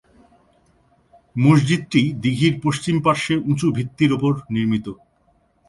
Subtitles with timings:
[1.35, 4.87] মসজিদটি দিঘীর পশ্চিম পার্শ্বে উঁচু ভিত্তির ওপর নির্মিত।